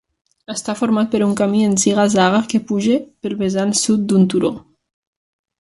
Està 0.53 0.73
format 0.79 1.11
per 1.15 1.21
un 1.25 1.35
camí 1.41 1.61
en 1.65 1.75
ziga-zaga 1.83 2.41
que 2.53 2.63
puja 2.71 2.99
pel 3.27 3.39
vessant 3.45 3.77
sud 3.85 4.09
d'un 4.11 4.29
turó. 4.35 4.55